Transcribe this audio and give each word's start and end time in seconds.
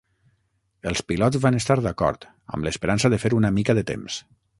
Els 0.91 1.01
pilots 1.11 1.41
van 1.43 1.59
estar 1.59 1.77
d'acord, 1.87 2.25
amb 2.57 2.67
l'esperança 2.69 3.13
de 3.15 3.21
fer 3.25 3.33
una 3.41 3.53
mica 3.59 3.77
de 3.81 3.85
temps. 3.93 4.19